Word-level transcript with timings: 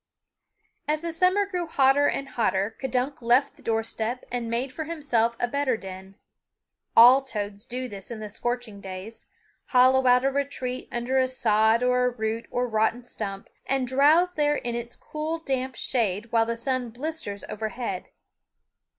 As 0.87 1.01
the 1.01 1.13
summer 1.13 1.45
grew 1.45 1.67
hotter 1.67 2.07
and 2.07 2.29
hotter 2.29 2.75
K'dunk 2.81 3.21
left 3.21 3.53
the 3.55 3.61
door 3.61 3.83
step 3.83 4.25
and 4.31 4.49
made 4.49 4.73
for 4.73 4.85
himself 4.85 5.35
a 5.39 5.47
better 5.47 5.77
den. 5.77 6.15
All 6.97 7.21
toads 7.21 7.67
do 7.67 7.87
this 7.87 8.09
in 8.09 8.19
the 8.19 8.31
scorching 8.31 8.81
days 8.81 9.27
hollow 9.67 10.07
out 10.07 10.25
a 10.25 10.31
retreat 10.31 10.87
under 10.91 11.19
a 11.19 11.27
sod 11.27 11.83
or 11.83 12.09
root 12.09 12.47
or 12.49 12.67
rotten 12.67 13.03
stump, 13.03 13.47
and 13.67 13.85
drowse 13.87 14.33
there 14.33 14.55
in 14.55 14.73
its 14.73 14.95
cool 14.95 15.37
damp 15.37 15.75
shade 15.75 16.31
while 16.31 16.47
the 16.47 16.57
sun 16.57 16.89
blisters 16.89 17.43
overhead. 17.47 18.09